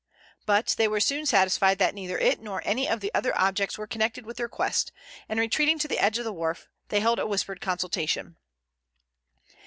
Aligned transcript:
But, 0.47 0.73
they 0.79 0.87
were 0.87 0.99
soon 0.99 1.27
satisfied 1.27 1.77
that 1.77 1.93
neither 1.93 2.17
it 2.17 2.39
nor 2.41 2.63
any 2.65 2.89
of 2.89 3.01
the 3.01 3.11
other 3.13 3.37
objects 3.39 3.77
were 3.77 3.85
connected 3.85 4.25
with 4.25 4.37
their 4.37 4.49
quest, 4.49 4.91
and 5.29 5.39
retreating 5.39 5.77
to 5.77 5.87
the 5.87 5.99
edge 5.99 6.17
of 6.17 6.25
the 6.25 6.33
wharf, 6.33 6.67
they 6.89 7.01
held 7.01 7.19
a 7.19 7.27
whispered 7.27 7.61
consultation. 7.61 8.35